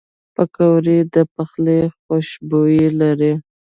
[0.35, 3.33] پکورې د پخلي خوشبویي لري